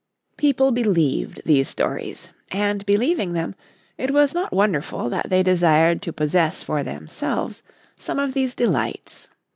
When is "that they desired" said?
5.11-6.01